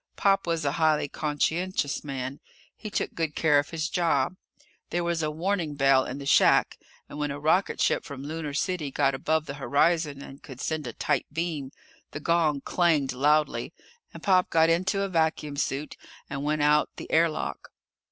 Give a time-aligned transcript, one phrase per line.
[0.15, 2.39] Pop was a highly conscientious man.
[2.75, 4.35] He took good care of his job.
[4.89, 8.89] There was a warning bell in the shack, and when a rocketship from Lunar City
[8.89, 11.69] got above the horizon and could send a tight beam,
[12.13, 13.73] the gong clanged loudly,
[14.11, 15.95] and Pop got into a vacuum suit
[16.27, 17.69] and went out the air lock.